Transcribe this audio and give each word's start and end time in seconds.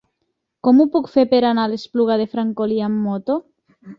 Com 0.67 0.79
ho 0.79 0.87
puc 0.95 1.09
fer 1.17 1.25
per 1.33 1.41
anar 1.51 1.67
a 1.69 1.69
l'Espluga 1.73 2.17
de 2.21 2.27
Francolí 2.33 2.83
amb 2.89 3.01
moto? 3.07 3.37